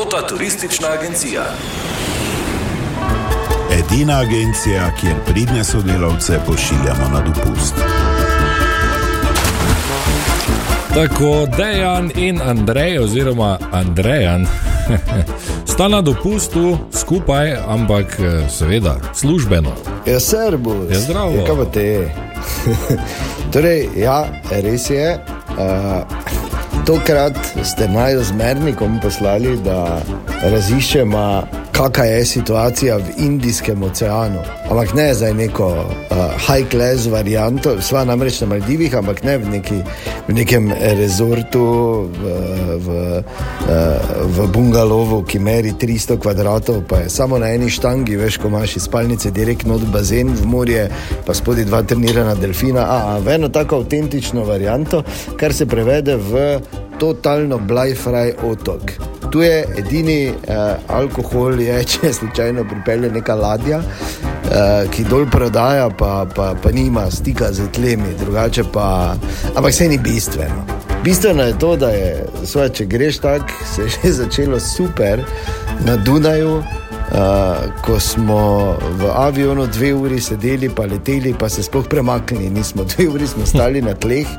[0.00, 1.42] Tota turistična agencija.
[3.72, 7.74] Edina agencija, kjer pridne sodelavce pošiljamo na dopust.
[10.94, 14.46] Tako Dejan in Andrej, oziroma Andrejan,
[15.72, 19.72] sta na dopustu skupaj, ampak eh, seveda službeno.
[20.06, 20.90] Ja, servus.
[20.92, 21.32] Ja, zdravo.
[21.32, 22.14] Ja, kaj pa te?
[23.52, 25.18] torej, ja, res je.
[25.50, 26.19] Uh,
[26.90, 30.02] tokrat ste naj z Mernikom poslali, da
[30.42, 31.22] raziščemo,
[31.70, 34.42] kakšna je situacija v Indijskem oceanu.
[34.70, 36.16] Ampak ne za neko uh,
[36.48, 39.78] high-class varianto, sva namreč na Maldivih, ampak ne v, neki,
[40.26, 40.66] v nekem
[40.98, 41.62] rezortu,
[42.10, 42.34] v,
[42.82, 48.42] v, uh, v bungalovu, ki meri 300 kvadratov, pa je samo na eni štangi, veš,
[48.42, 50.84] ko imaš iz spalnice direktno od bazen v morje,
[51.22, 52.82] pa spodaj dva trenirana delfina.
[52.82, 55.04] A, a v eno tako avtentično varianto,
[55.38, 56.58] kar se prevede v
[57.00, 58.92] totalno blajfraj otok.
[59.30, 65.88] Tu je edini uh, alkohol, je, če slučajno pripelje neka ladja, uh, ki dol prodaja,
[65.90, 69.16] pa, pa, pa nima stika z tlemi, drugače pa.
[69.54, 70.66] Ampak vse ni bistveno.
[71.04, 75.24] Bistveno je to, da je, svoje, če greš tako, se je že začelo super
[75.86, 76.62] na Dunaju.
[77.10, 82.84] Uh, ko smo v avionu dve uri sedeli, pa leteli, pa se sploh premaknili, nismo
[82.86, 84.30] dve uri smo stali na tleh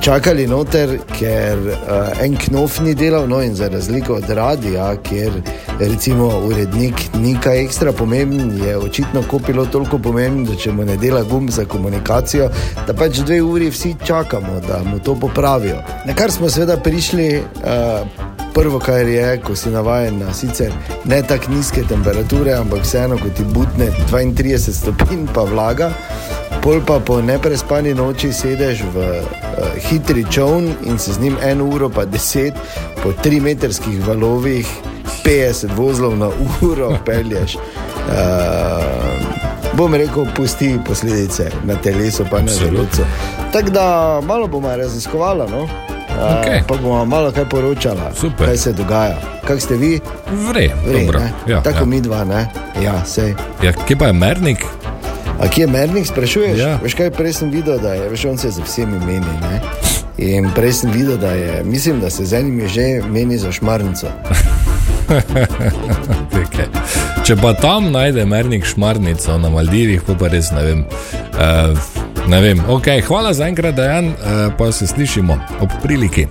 [0.00, 5.32] čakali noter, ker uh, en knof ni delal, no in za razliko od radia, kjer
[5.78, 10.96] recimo urednik ni kaj ekstra pomemben, je očitno kopilo toliko pomemben, da če mu ne
[10.96, 12.50] dela gum za komunikacijo,
[12.86, 15.82] da pač dve uri vsi čakamo, da mu to popravijo.
[16.06, 17.30] Na kar smo seveda prišli.
[17.62, 20.72] Uh, Prvo, kar je, ko si navaden na sicer
[21.06, 25.92] ne tako nizke temperature, ampak vseeno, ko ti butne 32 stopinj, pa vlaga,
[26.62, 29.24] pol pa po neprespani noči sedeš v uh,
[29.88, 32.54] hitri čovn in se z njim eno uro, pa deset,
[33.02, 34.66] po tri metrskih valovih,
[35.24, 36.30] 50 vozlov na
[36.62, 37.56] uro pelješ.
[37.56, 37.62] Uh,
[39.76, 43.02] bom rekel, pusti posledice na telesu, pa na želodcu.
[43.52, 45.50] Tako da malo bomo raziskovali.
[45.50, 45.68] No?
[46.18, 46.62] Okej.
[46.68, 48.46] Pa bomo malo kaj poročali, Super.
[48.46, 49.18] kaj se dogaja.
[49.46, 50.00] Kaj ste vi?
[50.48, 51.30] Vre, Vre?
[51.46, 51.84] Ja, Tako ja.
[51.84, 52.48] mi dva, ne?
[52.82, 53.34] Ja, sej.
[53.62, 54.64] Ja, kje pa je mernik?
[55.38, 56.58] A kje je Mernik, sprašuješ?
[56.58, 56.78] Ja.
[56.82, 59.34] Veš kaj, prej sem videl, da je, veš, on se za vsemi meni.
[59.40, 59.60] Ne?
[60.18, 63.52] In prej sem videl, da je, mislim, da se z enim je že meni za
[63.52, 64.06] šmarnico.
[67.26, 70.84] Če pa tam najde mernik šmarnico na Maldivih, pa, res ne vem.
[71.36, 71.78] Uh,
[72.28, 72.60] ne vem.
[72.68, 74.14] Okay, hvala za enkrat, Dejan, uh,
[74.58, 76.28] pa se slišimo ob priliki.